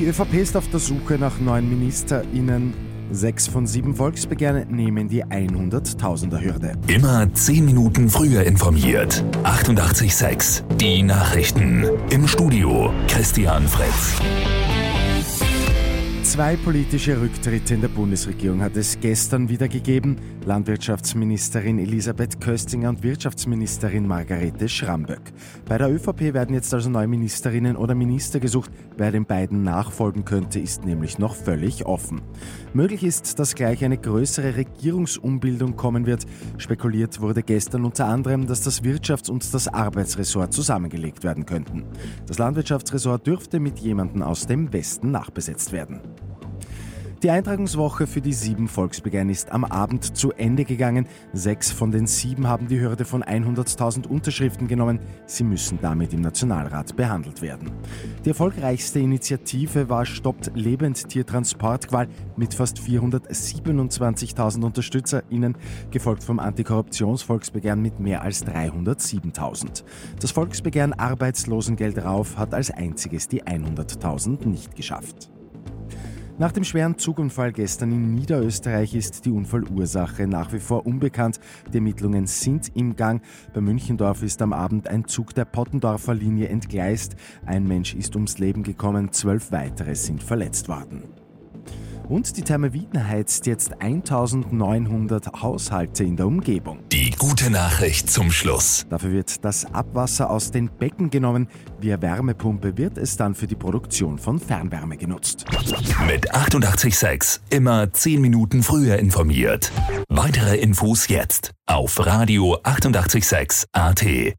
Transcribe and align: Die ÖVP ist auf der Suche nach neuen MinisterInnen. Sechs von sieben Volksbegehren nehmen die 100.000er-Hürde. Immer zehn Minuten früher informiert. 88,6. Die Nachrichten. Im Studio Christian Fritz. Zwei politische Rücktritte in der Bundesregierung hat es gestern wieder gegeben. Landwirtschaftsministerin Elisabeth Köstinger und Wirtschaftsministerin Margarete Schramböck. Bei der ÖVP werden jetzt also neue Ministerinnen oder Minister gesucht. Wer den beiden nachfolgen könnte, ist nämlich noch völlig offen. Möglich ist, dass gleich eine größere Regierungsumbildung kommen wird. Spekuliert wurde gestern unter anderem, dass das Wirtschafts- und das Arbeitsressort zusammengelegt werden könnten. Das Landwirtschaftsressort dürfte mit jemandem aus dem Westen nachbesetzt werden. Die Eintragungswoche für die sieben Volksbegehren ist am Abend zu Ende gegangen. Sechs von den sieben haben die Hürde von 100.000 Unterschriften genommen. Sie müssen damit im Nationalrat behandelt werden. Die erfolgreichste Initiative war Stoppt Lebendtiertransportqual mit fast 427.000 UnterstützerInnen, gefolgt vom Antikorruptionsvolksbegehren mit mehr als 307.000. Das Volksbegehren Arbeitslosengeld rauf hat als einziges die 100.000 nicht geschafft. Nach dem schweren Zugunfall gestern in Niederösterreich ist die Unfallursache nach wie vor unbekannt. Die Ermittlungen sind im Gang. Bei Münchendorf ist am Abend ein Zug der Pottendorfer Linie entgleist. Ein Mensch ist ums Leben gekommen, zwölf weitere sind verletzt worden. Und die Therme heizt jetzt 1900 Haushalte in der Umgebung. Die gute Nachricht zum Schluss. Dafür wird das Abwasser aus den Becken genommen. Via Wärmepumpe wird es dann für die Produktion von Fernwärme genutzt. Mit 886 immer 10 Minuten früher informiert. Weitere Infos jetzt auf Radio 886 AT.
Die 0.00 0.06
ÖVP 0.06 0.32
ist 0.32 0.56
auf 0.56 0.66
der 0.70 0.80
Suche 0.80 1.18
nach 1.18 1.40
neuen 1.40 1.68
MinisterInnen. 1.68 2.72
Sechs 3.10 3.46
von 3.46 3.66
sieben 3.66 3.94
Volksbegehren 3.94 4.74
nehmen 4.74 5.10
die 5.10 5.26
100.000er-Hürde. 5.26 6.72
Immer 6.86 7.30
zehn 7.34 7.66
Minuten 7.66 8.08
früher 8.08 8.44
informiert. 8.44 9.22
88,6. 9.44 10.62
Die 10.78 11.02
Nachrichten. 11.02 11.84
Im 12.08 12.26
Studio 12.26 12.90
Christian 13.08 13.68
Fritz. 13.68 14.16
Zwei 16.40 16.56
politische 16.56 17.20
Rücktritte 17.20 17.74
in 17.74 17.82
der 17.82 17.88
Bundesregierung 17.88 18.62
hat 18.62 18.74
es 18.74 18.98
gestern 18.98 19.50
wieder 19.50 19.68
gegeben. 19.68 20.16
Landwirtschaftsministerin 20.46 21.78
Elisabeth 21.78 22.40
Köstinger 22.40 22.88
und 22.88 23.02
Wirtschaftsministerin 23.02 24.08
Margarete 24.08 24.66
Schramböck. 24.66 25.20
Bei 25.68 25.76
der 25.76 25.92
ÖVP 25.92 26.32
werden 26.32 26.54
jetzt 26.54 26.72
also 26.72 26.88
neue 26.88 27.08
Ministerinnen 27.08 27.76
oder 27.76 27.94
Minister 27.94 28.40
gesucht. 28.40 28.70
Wer 28.96 29.12
den 29.12 29.26
beiden 29.26 29.64
nachfolgen 29.64 30.24
könnte, 30.24 30.60
ist 30.60 30.86
nämlich 30.86 31.18
noch 31.18 31.34
völlig 31.34 31.84
offen. 31.84 32.22
Möglich 32.72 33.04
ist, 33.04 33.38
dass 33.38 33.54
gleich 33.54 33.84
eine 33.84 33.98
größere 33.98 34.56
Regierungsumbildung 34.56 35.76
kommen 35.76 36.06
wird. 36.06 36.24
Spekuliert 36.56 37.20
wurde 37.20 37.42
gestern 37.42 37.84
unter 37.84 38.06
anderem, 38.06 38.46
dass 38.46 38.62
das 38.62 38.82
Wirtschafts- 38.82 39.30
und 39.30 39.52
das 39.52 39.68
Arbeitsressort 39.68 40.54
zusammengelegt 40.54 41.22
werden 41.22 41.44
könnten. 41.44 41.84
Das 42.26 42.38
Landwirtschaftsressort 42.38 43.26
dürfte 43.26 43.60
mit 43.60 43.78
jemandem 43.80 44.22
aus 44.22 44.46
dem 44.46 44.72
Westen 44.72 45.10
nachbesetzt 45.10 45.72
werden. 45.72 46.00
Die 47.22 47.28
Eintragungswoche 47.28 48.06
für 48.06 48.22
die 48.22 48.32
sieben 48.32 48.66
Volksbegehren 48.66 49.28
ist 49.28 49.52
am 49.52 49.66
Abend 49.66 50.16
zu 50.16 50.32
Ende 50.32 50.64
gegangen. 50.64 51.06
Sechs 51.34 51.70
von 51.70 51.90
den 51.90 52.06
sieben 52.06 52.48
haben 52.48 52.66
die 52.66 52.80
Hürde 52.80 53.04
von 53.04 53.22
100.000 53.22 54.06
Unterschriften 54.06 54.68
genommen. 54.68 55.00
Sie 55.26 55.44
müssen 55.44 55.78
damit 55.82 56.14
im 56.14 56.22
Nationalrat 56.22 56.96
behandelt 56.96 57.42
werden. 57.42 57.72
Die 58.24 58.30
erfolgreichste 58.30 59.00
Initiative 59.00 59.90
war 59.90 60.06
Stoppt 60.06 60.52
Lebendtiertransportqual 60.54 62.08
mit 62.36 62.54
fast 62.54 62.78
427.000 62.78 64.64
UnterstützerInnen, 64.64 65.58
gefolgt 65.90 66.24
vom 66.24 66.38
Antikorruptionsvolksbegehren 66.38 67.82
mit 67.82 68.00
mehr 68.00 68.22
als 68.22 68.46
307.000. 68.46 69.84
Das 70.18 70.30
Volksbegehren 70.30 70.94
Arbeitslosengeld 70.94 72.02
rauf 72.02 72.38
hat 72.38 72.54
als 72.54 72.70
einziges 72.70 73.28
die 73.28 73.42
100.000 73.42 74.48
nicht 74.48 74.74
geschafft. 74.74 75.30
Nach 76.40 76.52
dem 76.52 76.64
schweren 76.64 76.96
Zugunfall 76.96 77.52
gestern 77.52 77.92
in 77.92 78.14
Niederösterreich 78.14 78.94
ist 78.94 79.26
die 79.26 79.30
Unfallursache 79.30 80.26
nach 80.26 80.54
wie 80.54 80.58
vor 80.58 80.86
unbekannt. 80.86 81.38
Die 81.70 81.76
Ermittlungen 81.76 82.26
sind 82.26 82.74
im 82.74 82.96
Gang. 82.96 83.22
Bei 83.52 83.60
Münchendorf 83.60 84.22
ist 84.22 84.40
am 84.40 84.54
Abend 84.54 84.88
ein 84.88 85.06
Zug 85.06 85.34
der 85.34 85.44
Pottendorfer 85.44 86.14
Linie 86.14 86.48
entgleist. 86.48 87.14
Ein 87.44 87.68
Mensch 87.68 87.94
ist 87.94 88.16
ums 88.16 88.38
Leben 88.38 88.62
gekommen, 88.62 89.12
zwölf 89.12 89.52
weitere 89.52 89.94
sind 89.94 90.22
verletzt 90.22 90.70
worden. 90.70 91.19
Und 92.10 92.36
die 92.36 92.42
Therme 92.42 92.72
heizt 92.96 93.46
jetzt 93.46 93.80
1900 93.80 95.42
Haushalte 95.42 96.02
in 96.02 96.16
der 96.16 96.26
Umgebung. 96.26 96.80
Die 96.90 97.10
gute 97.10 97.50
Nachricht 97.50 98.10
zum 98.10 98.32
Schluss. 98.32 98.84
Dafür 98.90 99.12
wird 99.12 99.44
das 99.44 99.64
Abwasser 99.72 100.28
aus 100.28 100.50
den 100.50 100.68
Becken 100.76 101.10
genommen. 101.10 101.46
Via 101.78 102.02
Wärmepumpe 102.02 102.76
wird 102.76 102.98
es 102.98 103.16
dann 103.16 103.36
für 103.36 103.46
die 103.46 103.54
Produktion 103.54 104.18
von 104.18 104.40
Fernwärme 104.40 104.96
genutzt. 104.96 105.44
Mit 106.08 106.34
886 106.34 107.42
immer 107.50 107.92
10 107.92 108.20
Minuten 108.20 108.64
früher 108.64 108.98
informiert. 108.98 109.70
Weitere 110.08 110.56
Infos 110.56 111.06
jetzt 111.06 111.52
auf 111.66 112.04
Radio 112.04 112.58
886 112.64 113.68
AT. 113.70 114.34